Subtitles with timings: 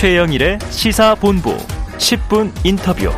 [0.00, 1.58] 최영일의 시사본부
[1.98, 3.10] 10분 인터뷰.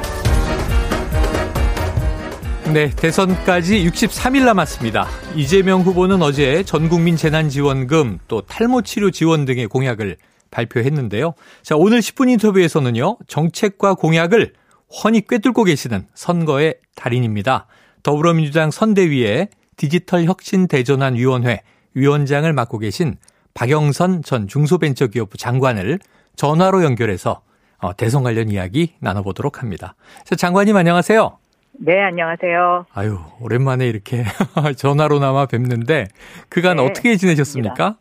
[2.72, 5.06] 네, 대선까지 63일 남았습니다.
[5.36, 10.16] 이재명 후보는 어제 전국민 재난지원금 또 탈모치료 지원 등의 공약을
[10.50, 11.34] 발표했는데요.
[11.62, 14.52] 자, 오늘 10분 인터뷰에서는요, 정책과 공약을
[14.90, 17.68] 훤히 꿰뚫고 계시는 선거의 달인입니다.
[18.02, 21.62] 더불어민주당 선대위의 디지털 혁신 대전환 위원회
[21.94, 23.18] 위원장을 맡고 계신
[23.54, 26.00] 박영선 전 중소벤처기업부 장관을
[26.36, 27.42] 전화로 연결해서
[27.78, 29.94] 어, 대선 관련 이야기 나눠보도록 합니다.
[30.24, 31.38] 자, 장관님 안녕하세요.
[31.80, 32.86] 네, 안녕하세요.
[32.92, 34.22] 아유, 오랜만에 이렇게
[34.76, 36.08] 전화로나마 뵙는데
[36.48, 37.96] 그간 네, 어떻게 지내셨습니까?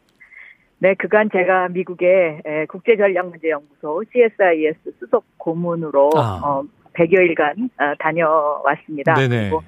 [0.79, 6.41] 네, 그간 제가 미국의 국제전략문제연구소 CSIS 수석 고문으로 아.
[6.43, 6.63] 어,
[6.93, 9.13] 100여일간 어, 다녀왔습니다.
[9.15, 9.39] 네네.
[9.43, 9.63] 그리고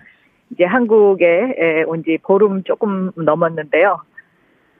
[0.51, 4.01] 이제 한국에 온 지 보름 조금 넘었는데요.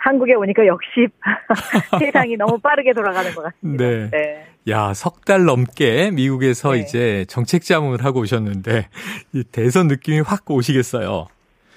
[0.04, 1.08] 한국에 오니까 역시
[2.00, 3.84] 세상이 너무 빠르게 돌아가는 것 같습니다.
[3.86, 4.10] 네.
[4.10, 4.46] 네.
[4.70, 6.80] 야, 석 달 넘게 미국에서 네.
[6.80, 8.88] 이제 정책 자문을 하고 오셨는데
[9.34, 11.28] 이 대선 느낌이 확 오시겠어요.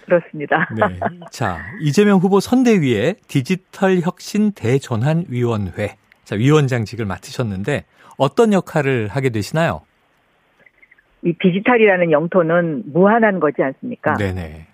[0.05, 0.69] 그렇습니다.
[0.77, 0.99] 네.
[1.31, 5.97] 자, 이재명 후보 선대위의 디지털 혁신 대전환 위원회.
[6.25, 7.85] 자, 위원장직을 맡으셨는데
[8.19, 9.83] 어떤 역할을 하게 되시나요?
[11.23, 14.15] 이 디지털이라는 영토는 무한한 거지 않습니까?
[14.15, 14.67] 네네.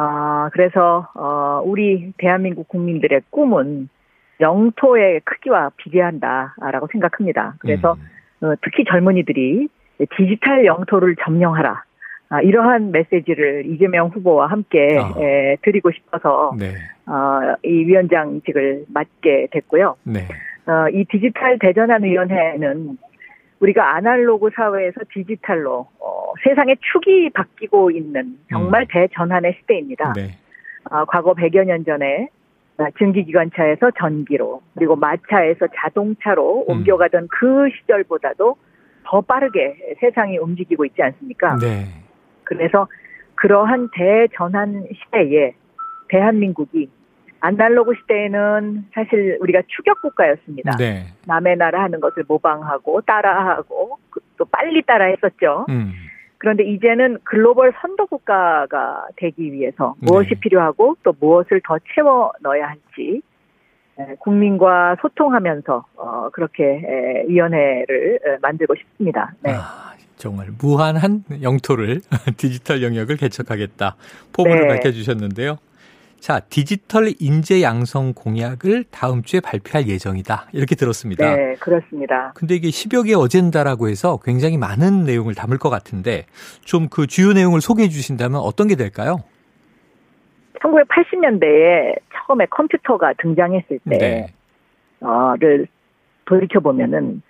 [0.00, 3.88] 아, 그래서, 어, 우리 대한민국 국민들의 꿈은
[4.40, 7.56] 영토의 크기와 비례한다라고 생각합니다.
[7.58, 7.96] 그래서,
[8.40, 8.46] 음.
[8.46, 9.66] 어, 특히 젊은이들이
[10.16, 11.82] 디지털 영토를 점령하라.
[12.28, 15.20] 아, 이러한 메시지를 이재명 후보와 함께 어.
[15.20, 16.74] 에, 드리고 싶어서 네.
[17.06, 19.96] 어, 이 위원장직을 맡게 됐고요.
[20.04, 20.20] 네.
[20.66, 22.98] 어, 이 디지털 대전환 위원회는
[23.60, 28.86] 우리가 아날로그 사회에서 디지털로 어, 세상의 축이 바뀌고 있는 정말 음.
[28.90, 30.12] 대전환의 시대입니다.
[30.14, 30.38] 네.
[30.90, 32.28] 어, 과거 100여 년 전에
[32.98, 36.70] 증기기관차에서 전기로 그리고 마차에서 자동차로 음.
[36.70, 38.56] 옮겨가던 그 시절보다도
[39.04, 41.56] 더 빠르게 세상이 움직이고 있지 않습니까?
[41.56, 41.86] 네.
[42.44, 42.86] 그래서
[43.34, 45.54] 그러한 대전환 시대에
[46.08, 46.88] 대한민국이
[47.40, 50.76] 아날로그 시대에는 사실 우리가 추격 국가였습니다.
[50.76, 51.06] 네.
[51.26, 55.66] 남의 나라 하는 것을 모방하고 따라하고 그또 빨리 따라했었죠.
[55.68, 55.92] 음.
[56.38, 60.40] 그런데 이제는 글로벌 선도 국가가 되기 위해서 무엇이 네.
[60.40, 63.22] 필요하고 또 무엇을 더 채워 넣어야 할지
[64.20, 69.32] 국민과 소통하면서 어, 그렇게 위원회를 만들고 싶습니다.
[69.42, 69.52] 네.
[69.52, 72.00] 아, 정말 무한한 영토를
[72.36, 73.96] 디지털 영역을 개척하겠다
[74.32, 74.68] 포부를 네.
[74.68, 75.58] 밝혀주셨는데요.
[76.20, 80.48] 자, 디지털 인재 양성 공약을 다음 주에 발표할 예정이다.
[80.52, 81.34] 이렇게 들었습니다.
[81.34, 82.32] 네, 그렇습니다.
[82.34, 86.26] 근데 이게 10여 개 어젠다라고 해서 굉장히 많은 내용을 담을 것 같은데
[86.64, 89.18] 좀 그 주요 내용을 소개해 주신다면 어떤 게 될까요?
[90.60, 94.26] 1980년대에 처음에 컴퓨터가 등장했을 때를 네.
[96.24, 97.22] 돌이켜 보면은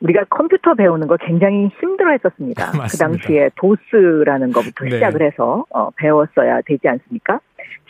[0.00, 2.70] 우리가 컴퓨터 배우는 거 굉장히 힘들어 했었습니다.
[2.88, 4.90] 그 당시에 도스라는 것부터 네.
[4.92, 7.40] 시작을 해서 어, 배웠어야 되지 않습니까?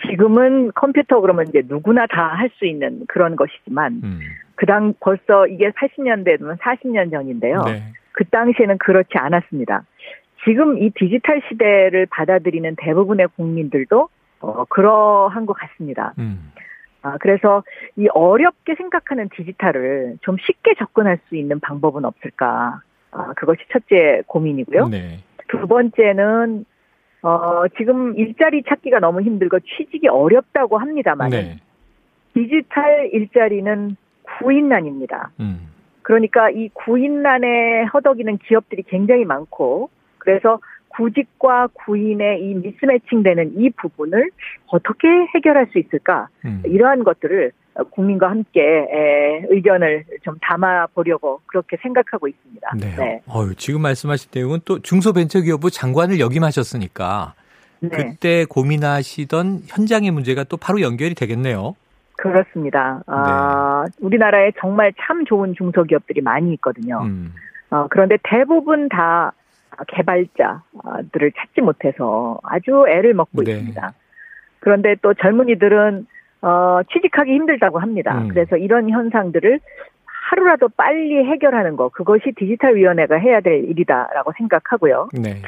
[0.08, 4.20] 지금은 컴퓨터 그러면 이제 누구나 다 할 수 있는 그런 것이지만 음.
[4.54, 7.62] 그당 벌써 이게 80년대면 40년 전인데요.
[7.64, 7.82] 네.
[8.12, 9.84] 그 당시에는 그렇지 않았습니다.
[10.44, 14.08] 지금 이 디지털 시대를 받아들이는 대부분의 국민들도
[14.40, 16.14] 어, 그러한 것 같습니다.
[16.18, 16.52] 음.
[17.02, 17.62] 아, 그래서
[17.96, 22.80] 이 어렵게 생각하는 디지털을 좀 쉽게 접근할 수 있는 방법은 없을까?
[23.12, 24.88] 아, 그것이 첫째 고민이고요.
[24.88, 25.18] 네.
[25.48, 26.64] 두 번째는
[27.22, 31.56] 어, 지금 일자리 찾기가 너무 힘들고 취직이 어렵다고 합니다만 네.
[32.34, 33.96] 디지털 일자리는
[34.38, 35.30] 구인난입니다.
[35.40, 35.68] 음.
[36.02, 44.30] 그러니까 이 구인난에 허덕이는 기업들이 굉장히 많고 그래서 구직과 구인의 이 미스매칭 되는 이 부분을
[44.68, 46.62] 어떻게 해결할 수 있을까 음.
[46.64, 47.52] 이러한 것들을
[47.91, 48.61] 국민과 함께
[49.49, 52.71] 의견을 좀 담아 보려고 그렇게 생각하고 있습니다.
[52.77, 52.97] 네.
[52.97, 53.22] 네.
[53.28, 57.34] 어유, 지금 말씀하신 내용은 또 중소벤처기업부 장관을 역임하셨으니까
[57.81, 57.89] 네.
[57.89, 61.77] 그때 고민하시던 현장의 문제가 또 바로 연결이 되겠네요.
[62.16, 63.03] 그렇습니다.
[63.06, 63.93] 아, 네.
[64.01, 67.03] 우리나라에 정말 참 좋은 중소기업들이 많이 있거든요.
[67.03, 67.33] 음.
[67.71, 69.33] 어, 그런데 대부분 다
[69.86, 73.53] 개발자들을 찾지 못해서 아주 애를 먹고 네.
[73.53, 73.92] 있습니다.
[74.59, 76.07] 그런데 또 젊은이들은
[76.42, 78.18] 어, 취직하기 힘들다고 합니다.
[78.18, 78.28] 음.
[78.28, 79.60] 그래서 이런 현상들을
[80.30, 85.08] 하루라도 빨리 해결하는 거 그것이 디지털 위원회가 해야 될 일이다라고 생각하고요.
[85.14, 85.42] 네.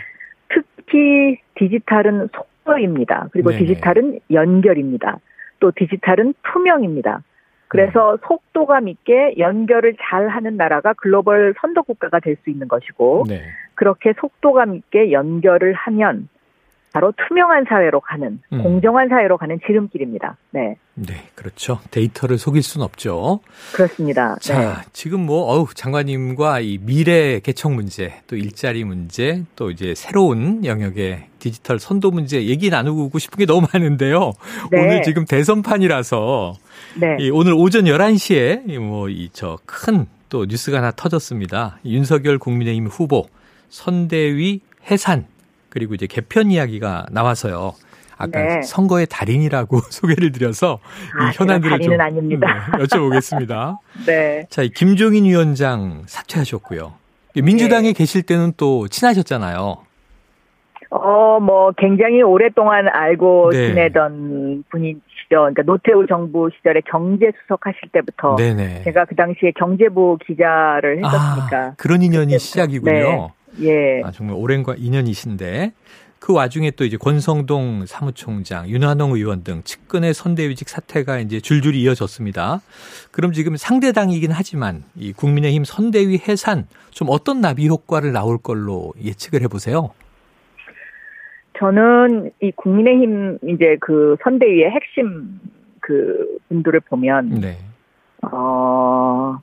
[0.48, 3.28] 특히 디지털은 속도입니다.
[3.32, 3.64] 그리고 네네.
[3.64, 5.18] 디지털은 연결입니다.
[5.60, 7.22] 또 디지털은 투명입니다.
[7.68, 8.18] 그래서 음.
[8.26, 13.42] 속도감 있게 연결을 잘 하는 나라가 글로벌 선도 국가가 될 수 있는 것이고 네.
[13.74, 16.28] 그렇게 속도감 있게 연결을 하면
[16.92, 18.62] 바로 투명한 사회로 가는 음.
[18.62, 20.36] 공정한 사회로 가는 지름길입니다.
[20.50, 20.76] 네.
[20.94, 21.78] 네, 그렇죠.
[21.90, 23.40] 데이터를 속일 수는 없죠.
[23.72, 24.36] 그렇습니다.
[24.40, 24.74] 자, 네.
[24.92, 31.26] 지금 뭐 어우 장관님과 이 미래 개척 문제, 또 일자리 문제, 또 이제 새로운 영역의
[31.38, 34.32] 디지털 선도 문제 얘기 나누고 싶은 게 너무 많은데요.
[34.70, 34.80] 네.
[34.82, 36.54] 오늘 지금 대선판이라서
[37.00, 37.30] 네.
[37.32, 41.80] 오늘 오전 11시에 뭐 이 저 큰 또 뉴스가 하나 터졌습니다.
[41.84, 43.26] 윤석열 국민의힘 후보
[43.68, 44.60] 선대위
[44.90, 45.26] 해산
[45.70, 47.74] 그리고 이제 개편 이야기가 나와서요.
[48.18, 48.62] 아까 네.
[48.62, 50.78] 선거의 달인이라고 소개를 드려서
[51.18, 52.70] 아, 이 현안들을 좀 아닙니다.
[52.76, 53.78] 네, 여쭤보겠습니다.
[54.06, 54.46] 네.
[54.50, 56.92] 자, 김종인 위원장 사퇴하셨고요.
[57.42, 57.92] 민주당에 네.
[57.94, 59.78] 계실 때는 또 친하셨잖아요.
[60.90, 63.68] 어, 뭐, 굉장히 오랫동안 알고 네.
[63.68, 65.00] 지내던 분이시죠.
[65.28, 68.34] 그러니까 노태우 정부 시절에 경제수석 하실 때부터.
[68.34, 68.82] 네네.
[68.82, 71.58] 제가 그 당시에 경제부 기자를 했었으니까.
[71.58, 73.30] 아, 그런 인연이 시작이군요.
[73.58, 73.98] 네.
[73.98, 74.02] 예.
[74.04, 75.72] 아, 정말 오랜과 인연이신데
[76.20, 82.60] 그 와중에 또 이제 권성동 사무총장, 윤한홍 의원 등 측근의 선대위직 사태가 이제 줄줄이 이어졌습니다.
[83.10, 89.40] 그럼 지금 상대당이긴 하지만 이 국민의힘 선대위 해산 좀 어떤 나비 효과를 나올 걸로 예측을
[89.42, 89.92] 해보세요.
[91.58, 95.40] 저는 이 국민의힘 이제 그 선대위의 핵심
[95.80, 97.56] 그 분들을 보면 네.
[98.30, 99.38] 어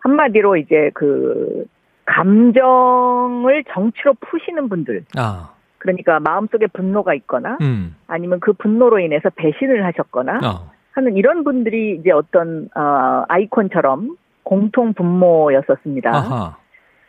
[0.00, 1.66] 한마디로 이제 그
[2.12, 5.04] 감정을 정치로 푸시는 분들.
[5.16, 5.50] 아.
[5.78, 7.96] 그러니까 마음속에 분노가 있거나 음.
[8.06, 10.70] 아니면 그 분노로 인해서 배신을 하셨거나 어.
[10.92, 16.10] 하는 이런 분들이 이제 어떤 어 아이콘처럼 공통 분모였었습니다.
[16.10, 16.56] 아하.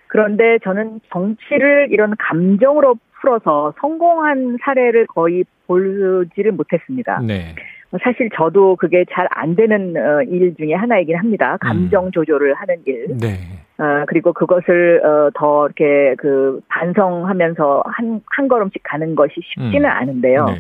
[0.07, 7.19] 그런데 저는 정치를 이런 감정으로 풀어서 성공한 사례를 거의 보지를 못했습니다.
[7.19, 7.55] 네.
[8.01, 11.57] 사실 저도 그게 잘 안 되는 어, 일 중에 하나이긴 합니다.
[11.59, 12.11] 감정 음.
[12.11, 13.17] 조절을 하는 일.
[13.19, 13.37] 네.
[13.77, 19.91] 어, 그리고 그것을 어, 더 이렇게 그 반성하면서 한, 한 걸음씩 가는 것이 쉽지는 음.
[19.91, 20.45] 않은데요.
[20.45, 20.53] 네.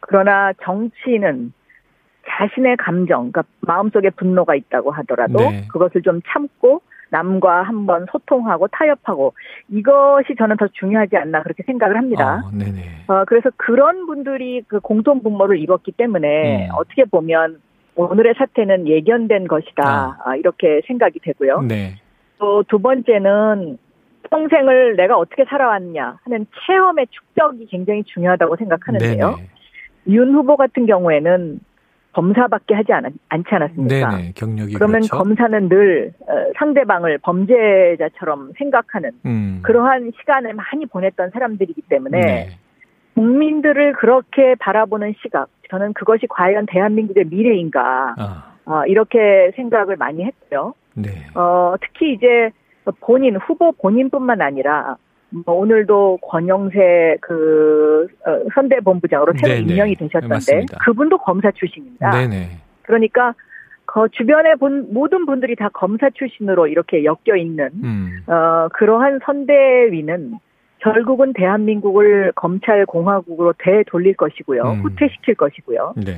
[0.00, 1.52] 그러나 정치는
[2.28, 5.64] 자신의 감정, 그러니까 마음속에 분노가 있다고 하더라도 네.
[5.68, 6.82] 그것을 좀 참고
[7.12, 9.34] 남과 한번 소통하고 타협하고
[9.68, 12.42] 이것이 저는 더 중요하지 않나 그렇게 생각을 합니다.
[13.06, 16.70] 어, 어 그래서 그런 분들이 그 공통 분모를 이뤘기 때문에 음.
[16.74, 17.60] 어떻게 보면
[17.94, 20.18] 오늘의 사태는 예견된 것이다 아.
[20.24, 21.60] 아 이렇게 생각이 되고요.
[21.62, 21.96] 네.
[22.38, 23.78] 또 두 번째는
[24.30, 29.36] 평생을 내가 어떻게 살아왔냐 하는 체험의 축적이 굉장히 중요하다고 생각하는데요.
[29.36, 29.48] 네네.
[30.08, 31.60] 윤 후보 같은 경우에는
[32.12, 34.10] 검사밖에 하지 않, 않지 않았습니까?
[34.10, 35.16] 네네, 경력이 그러면 그렇죠.
[35.16, 39.60] 검사는 늘 어, 상대방을 범죄자처럼 생각하는 음.
[39.62, 42.48] 그러한 시간을 많이 보냈던 사람들이기 때문에 네.
[43.14, 48.52] 국민들을 그렇게 바라보는 시각, 저는 그것이 과연 대한민국의 미래인가 아.
[48.64, 50.74] 어, 이렇게 생각을 많이 했고요.
[50.94, 51.08] 네.
[51.34, 52.50] 어, 특히 이제
[53.00, 54.96] 본인 후보 본인뿐만 아니라
[55.46, 59.72] 뭐 오늘도 권영세 그 어, 선대본부장으로 새로 네네.
[59.72, 60.78] 임명이 되셨던데 맞습니다.
[60.84, 62.10] 그분도 검사 출신입니다.
[62.10, 62.50] 네네.
[62.82, 63.34] 그러니까
[63.86, 68.22] 그 주변에 본 모든 분들이 다 검사 출신으로 이렇게 엮여 있는 음.
[68.26, 70.34] 어 그러한 선대위는
[70.78, 74.62] 결국은 대한민국을 검찰 공화국으로 되돌릴 것이고요.
[74.62, 74.80] 음.
[74.80, 75.94] 후퇴시킬 것이고요.
[75.96, 76.16] 네.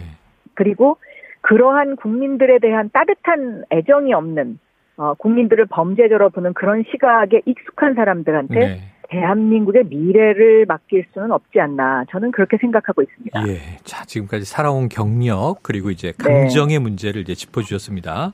[0.55, 0.97] 그리고
[1.43, 4.59] 그러한 국민들에 대한 따뜻한 애정이 없는
[4.97, 8.81] 어, 국민들을 범죄자로 보는 그런 시각에 익숙한 사람들한테 네.
[9.15, 13.49] 대한민국의 미래를 맡길 수는 없지 않나 저는 그렇게 생각하고 있습니다.
[13.49, 13.79] 예.
[13.85, 16.79] 자, 지금까지 살아온 경력 그리고 이제 감정의 네.
[16.81, 18.33] 문제를 이제 짚어 주셨습니다.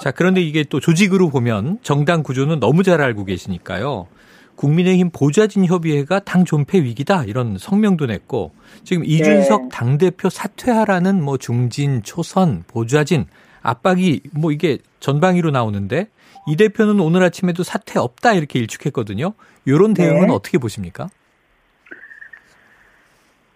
[0.00, 4.08] 자, 그런데 이게 또 조직으로 보면 정당 구조는 너무 잘 알고 계시니까요.
[4.56, 8.52] 국민의힘 보좌진 협의회가 당 존폐 위기다 이런 성명도 냈고
[8.84, 9.68] 지금 이준석 네.
[9.70, 13.26] 당 대표 사퇴하라는 뭐 중진, 초선, 보좌진
[13.62, 16.08] 압박이 뭐 이게 전방위로 나오는데
[16.46, 19.34] 이 대표는 오늘 아침에도 사퇴 없다 이렇게 일축했거든요.
[19.64, 20.32] 이런 대응은 네.
[20.32, 21.08] 어떻게 보십니까?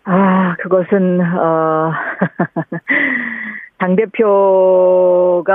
[0.04, 1.92] 아, 그것은 어,
[3.78, 5.52] 당 대표가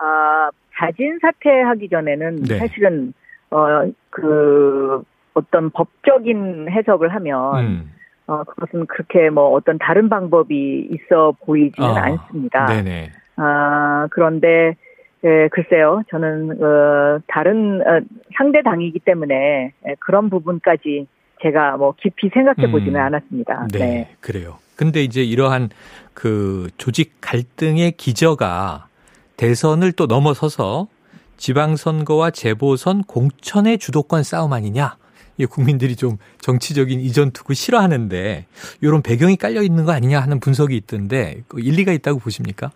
[0.00, 2.58] 아, 자진 사퇴하기 전에는 네.
[2.58, 3.14] 사실은
[3.50, 5.02] 어, 그
[5.34, 7.92] 어떤 법적인 해석을 하면 음.
[8.26, 12.66] 어, 그것은 그렇게 뭐 어떤 다른 방법이 있어 보이지는 어, 않습니다.
[12.66, 13.12] 네네.
[13.36, 14.76] 아, 그런데
[15.24, 16.02] 예, 글쎄요.
[16.10, 18.00] 저는 어, 다른 어,
[18.36, 21.06] 상대 당이기 때문에 예, 그런 부분까지
[21.42, 23.68] 제가 뭐 깊이 생각해 보지는 음, 않았습니다.
[23.72, 24.58] 네, 네, 그래요.
[24.76, 25.70] 근데 이제 이러한
[26.14, 28.86] 그 조직 갈등의 기저가
[29.36, 30.88] 대선을 또 넘어서서
[31.36, 34.96] 지방선거와 재보선 공천의 주도권 싸움 아니냐?
[35.38, 38.46] 이 국민들이 좀 정치적인 이전 투구 싫어하는데
[38.80, 42.70] 이런 배경이 깔려 있는 거 아니냐 하는 분석이 있던데 그 일리가 있다고 보십니까?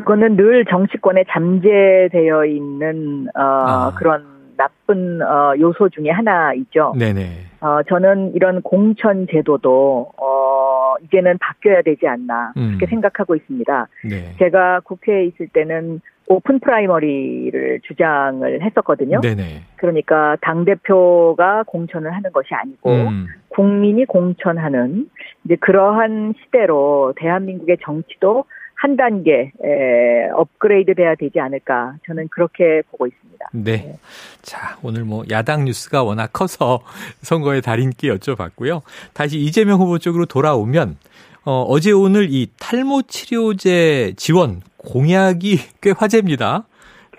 [0.00, 3.94] 그거는 늘 정치권에 잠재되어 있는 어, 아.
[3.96, 6.94] 그런 나쁜 어, 요소 중에 하나이죠.
[6.98, 7.22] 네네.
[7.60, 12.88] 어, 저는 이런 공천 제도도 어, 이제는 바뀌어야 되지 않나 그렇게 음.
[12.88, 13.88] 생각하고 있습니다.
[14.10, 14.34] 네.
[14.38, 19.20] 제가 국회에 있을 때는 오픈 프라이머리를 주장을 했었거든요.
[19.20, 19.62] 네네.
[19.76, 23.26] 그러니까 당 대표가 공천을 하는 것이 아니고 음.
[23.48, 25.08] 국민이 공천하는
[25.44, 28.44] 이제 그러한 시대로 대한민국의 정치도
[28.80, 33.46] 한 단계 에, 업그레이드 돼야 되지 않을까 저는 그렇게 보고 있습니다.
[33.52, 33.72] 네.
[33.76, 33.98] 네.
[34.40, 36.80] 자 오늘 뭐 야당 뉴스가 워낙 커서
[37.20, 38.80] 선거의 달인기 여쭤봤고요.
[39.12, 40.96] 다시 이재명 후보 쪽으로 돌아오면
[41.44, 46.64] 어, 어제 오늘 이 탈모 치료제 지원 공약이 꽤 화제입니다.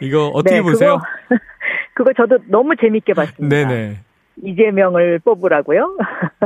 [0.02, 1.00] 이거 어떻게 네, 보세요?
[1.28, 1.40] 그거,
[1.94, 3.68] 그거 저도 너무 재밌게 봤습니다.
[3.68, 4.00] 네네.
[4.44, 5.98] 이재명을 뽑으라고요?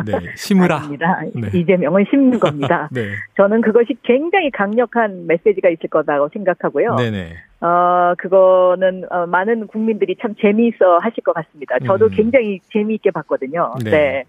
[0.06, 0.78] 네, 심으라.
[0.78, 1.22] 아닙니다.
[1.34, 1.50] 네.
[1.58, 2.90] 이재명은 심는 겁니다.
[2.94, 3.10] 네.
[3.38, 6.96] 저는 그것이 굉장히 강력한 메시지가 있을 거라고 생각하고요.
[6.96, 7.30] 네네.
[7.62, 11.80] 어, 그거는 어, 많은 국민들이 참 재미있어 하실 것 같습니다.
[11.80, 12.12] 저도 음.
[12.12, 13.74] 굉장히 재미있게 봤거든요.
[13.84, 13.90] 네.
[13.92, 14.24] 네.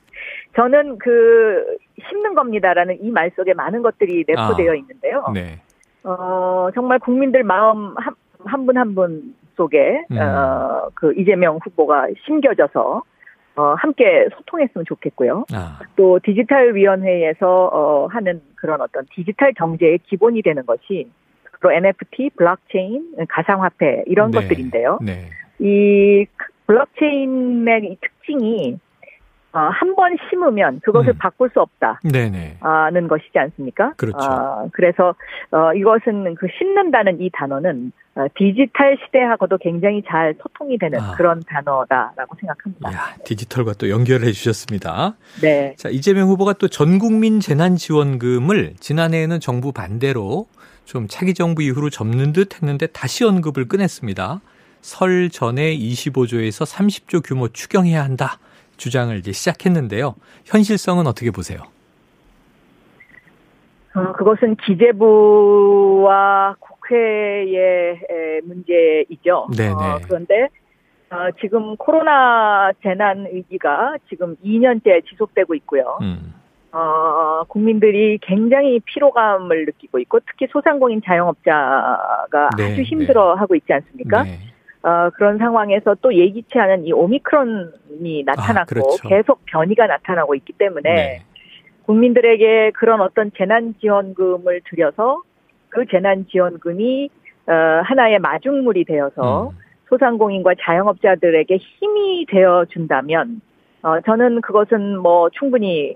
[0.55, 1.77] 저는 그
[2.09, 4.75] 심는 겁니다라는 이 말 속에 많은 것들이 내포되어 아.
[4.75, 5.25] 있는데요.
[5.35, 5.59] 네.
[6.05, 7.95] 어, 정말 국민들 마음
[8.45, 10.19] 한 분 한분 속에 음.
[10.19, 13.03] 어, 그 이재명 후보가 심겨져서
[13.57, 15.47] 어, 함께 소통했으면 좋겠고요.
[15.53, 15.79] 아.
[15.97, 21.11] 또 디지털 위원회에서 어, 하는 그런 어떤 디지털 경제의 기본이 되는 것이
[21.63, 24.41] 또 NFT, 블록체인, 가상화폐 이런 네.
[24.41, 24.99] 것들인데요.
[25.03, 25.31] 네.
[25.59, 26.27] 이
[26.67, 28.79] 블록체인의 특징이
[29.57, 31.19] 어, 한 번 심으면 그것을 음.
[31.19, 33.95] 바꿀 수 없다는 것이지 않습니까?
[33.97, 34.19] 그렇죠.
[34.19, 35.15] 어, 그래서
[35.51, 41.15] 어, 이것은 그 심는다는 이 단어는 어, 디지털 시대하고도 굉장히 잘 소통이 되는 아.
[41.17, 42.93] 그런 단어다라고 생각합니다.
[42.93, 45.17] 야, 디지털과 또 연결해 주셨습니다.
[45.41, 45.75] 네.
[45.79, 50.47] 자, 이재명 후보가 또 전국민 재난지원금을 지난해에는 정부 반대로
[50.85, 54.41] 좀 차기 정부 이후로 접는 듯 했는데 다시 언급을 꺼냈습니다.
[54.83, 58.39] 설 전에 25조에서 30조 규모 추경해야 한다.
[58.77, 60.15] 주장을 이제 시작했는데요.
[60.45, 61.61] 현실성은 어떻게 보세요?
[63.95, 67.99] 어, 그것은 기재부와 국회의
[68.45, 69.49] 문제이죠.
[69.57, 69.73] 네네.
[69.73, 70.49] 어, 그런데
[71.11, 75.99] 어, 지금 코로나 재난 위기가 지금 2년째 지속되고 있고요.
[76.03, 76.35] 음.
[76.73, 83.59] 어, 국민들이 굉장히 피로감을 느끼고 있고 특히 소상공인 자영업자가 네, 아주 힘들어하고 네.
[83.59, 84.25] 있지 않습니까?
[84.25, 84.39] 네.
[84.83, 89.09] 어, 그런 상황에서 또 예기치 않은 이 오미크론이 나타났고 아, 그렇죠.
[89.09, 91.23] 계속 변이가 나타나고 있기 때문에 네.
[91.85, 95.23] 국민들에게 그런 어떤 재난지원금을 들여서
[95.69, 97.11] 그 재난지원금이
[97.49, 97.53] 어,
[97.85, 99.59] 하나의 마중물이 되어서 음.
[99.89, 103.41] 소상공인과 자영업자들에게 힘이 되어 준다면
[103.83, 105.95] 어, 저는 그것은 뭐 충분히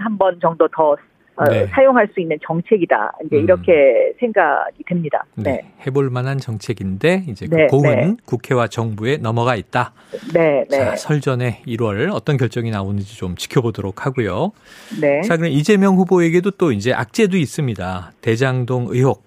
[0.00, 0.96] 한번 정도 더 어,
[1.44, 1.66] 네.
[1.66, 3.12] 사용할 수 있는 정책이다.
[3.26, 3.44] 이제 음.
[3.44, 5.24] 이렇게 생각이 듭니다.
[5.34, 5.52] 네.
[5.52, 5.72] 네.
[5.86, 8.16] 해볼 만한 정책인데 이제 그 네, 공은 네.
[8.24, 9.92] 국회와 정부에 넘어가 있다.
[10.32, 10.78] 네, 네.
[10.78, 14.52] 자, 설전에 1월 어떤 결정이 나오는지 좀 지켜보도록 하고요.
[15.00, 15.20] 네.
[15.22, 18.12] 자, 그럼 이재명 후보에게도 또 이제 악재도 있습니다.
[18.22, 19.26] 대장동 의혹.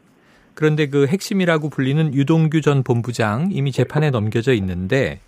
[0.55, 5.21] 그런데 그 핵심이라고 불리는 유동규 전 본부장 이미 재판에 넘겨져 있는데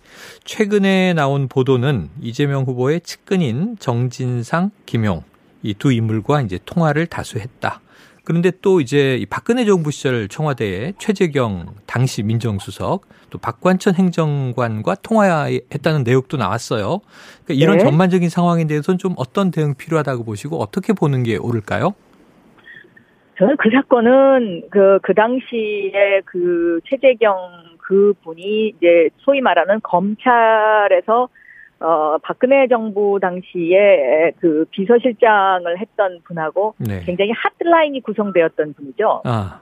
[0.44, 5.22] 최근에 나온 보도는 이재명 후보의 측근인 정진상, 김용
[5.62, 7.80] 이 두 인물과 이제 통화를 다수 했다.
[8.24, 16.04] 그런데 또 이제 이 박근혜 정부 시절 청와대에 최재경 당시 민정수석 또 박관천 행정관과 통화했다는
[16.04, 17.00] 내용도 나왔어요.
[17.44, 17.84] 그러니까 이런 네.
[17.84, 21.94] 전반적인 상황에 대해서는 좀 어떤 대응 필요하다고 보시고 어떻게 보는 게 옳을까요?
[23.38, 27.34] 저는 그 사건은 그, 그 당시에 그 최재경
[27.78, 31.28] 그 분이 이제 소위 말하는 검찰에서
[31.82, 37.00] 어, 박근혜 정부 당시에 그 비서실장을 했던 분하고 네.
[37.04, 39.22] 굉장히 핫라인이 구성되었던 분이죠.
[39.24, 39.60] 아.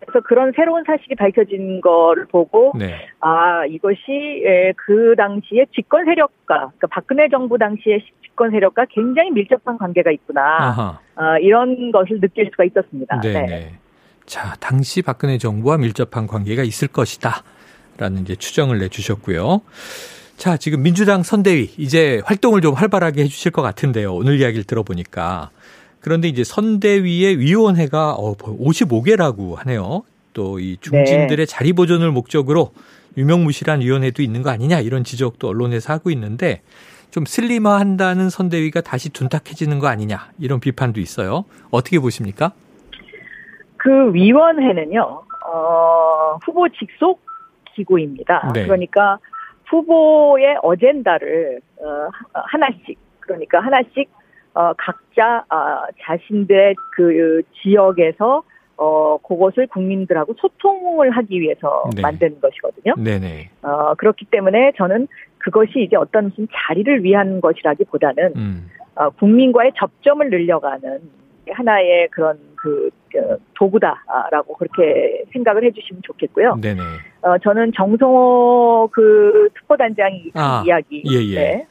[0.00, 2.94] 그래서 그런 새로운 사실이 밝혀진 걸 보고 네.
[3.20, 4.42] 아 이것이
[4.76, 11.38] 그 당시에 집권 세력과 그러니까 박근혜 정부 당시에 집권 세력과 굉장히 밀접한 관계가 있구나 어,
[11.40, 13.20] 이런 것을 느낄 수가 있었습니다.
[13.20, 13.46] 네네.
[13.46, 13.72] 네.
[14.26, 19.62] 자 당시 박근혜 정부와 밀접한 관계가 있을 것이다라는 이제 추정을 내주셨고요.
[20.36, 24.14] 자, 지금 민주당 선대위 이제 활동을 좀 활발하게 해 주실 것 같은데요.
[24.14, 25.50] 오늘 이야기를 들어보니까.
[26.00, 30.02] 그런데 이제 선대위의 위원회가 55개라고 어, 하네요.
[30.34, 31.46] 또 이 중진들의 네.
[31.46, 32.72] 자리 보존을 목적으로
[33.16, 36.62] 유명무실한 위원회도 있는 거 아니냐 이런 지적도 언론에서 하고 있는데
[37.12, 41.44] 좀 슬림화한다는 선대위가 다시 둔탁해지는 거 아니냐 이런 비판도 있어요.
[41.70, 42.52] 어떻게 보십니까?
[43.76, 45.00] 그 위원회는요,
[45.46, 47.22] 어, 후보 직속
[47.76, 48.50] 기구입니다.
[48.52, 48.64] 네.
[48.64, 49.18] 그러니까
[49.70, 54.10] 후보의 어젠다를 어, 하나씩 그러니까 하나씩
[54.54, 58.42] 어, 각자 어, 자신들의 그 지역에서
[58.76, 62.02] 어, 그것을 국민들하고 소통을 하기 위해서 네.
[62.02, 62.94] 만든 것이거든요.
[62.96, 63.50] 네네.
[63.62, 65.06] 어, 그렇기 때문에 저는
[65.38, 68.70] 그것이 이제 어떤 무슨 자리를 위한 것이라기 보다는, 음.
[68.96, 71.00] 어, 국민과의 접점을 늘려가는
[71.50, 76.56] 하나의 그런 그, 그 도구다라고 그렇게 생각을 해주시면 좋겠고요.
[76.60, 76.80] 네네.
[77.24, 81.02] 어, 저는 정성호 그 특보단장이 아, 이야기.
[81.06, 81.34] 예, 예.
[81.34, 81.66] 네.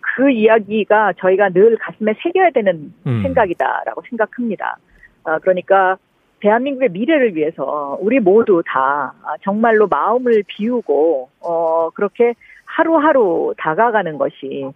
[0.00, 3.22] 그 이야기가 저희가 늘 가슴에 새겨야 되는 음.
[3.22, 4.76] 생각이다라고 생각합니다.
[5.24, 5.96] 어, 그러니까
[6.38, 14.66] 대한민국의 미래를 위해서 우리 모두 다 정말로 마음을 비우고 어, 그렇게 하루하루 다가가는 것이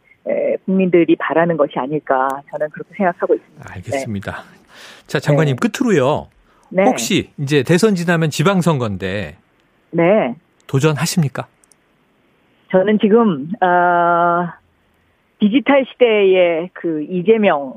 [0.65, 3.75] 국민들이 바라는 것이 아닐까 저는 그렇게 생각하고 있습니다.
[3.75, 4.33] 알겠습니다.
[4.33, 5.07] 네.
[5.07, 5.69] 자 장관님 네.
[5.69, 6.29] 끝으로요.
[6.71, 6.85] 네.
[6.85, 9.37] 혹시 이제 대선 지나면 지방선거인데
[9.97, 10.35] 네.
[10.67, 11.47] 도전하십니까?
[12.71, 14.49] 저는 지금 어,
[15.39, 17.73] 디지털 시대의 그 이재명을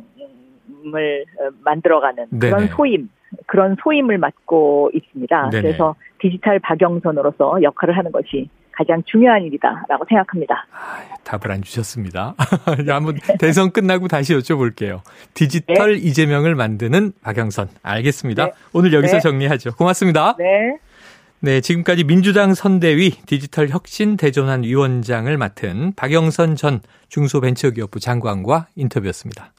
[1.63, 3.09] 만들어가는 그런 소임
[3.45, 5.49] 그런 소임을 맡고 있습니다.
[5.49, 5.61] 네네.
[5.61, 10.65] 그래서 디지털 박영선으로서 역할을 하는 것이 가장 중요한 일이다라고 생각합니다.
[10.71, 12.35] 아, 답을 안 주셨습니다.
[12.88, 15.01] 한번 대선 끝나고 다시 여쭤볼게요.
[15.33, 15.97] 디지털 네.
[15.97, 17.67] 이재명을 만드는 박영선.
[17.83, 18.45] 알겠습니다.
[18.45, 18.51] 네.
[18.73, 19.19] 오늘 여기서 네.
[19.19, 19.75] 정리하죠.
[19.75, 20.35] 고맙습니다.
[20.38, 20.77] 네.
[21.41, 29.53] 네, 지금까지 민주당 선대위 디지털 혁신 대전환 위원장을 맡은 박영선 전 중소벤처기업부 장관과 인터뷰였습니다.